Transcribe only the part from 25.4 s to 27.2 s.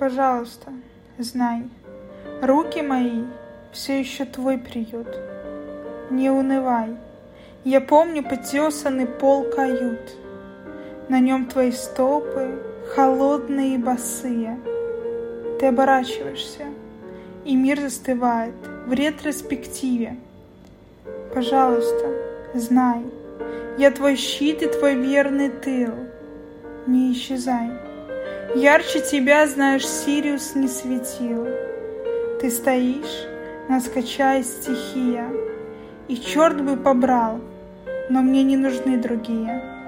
тыл. Не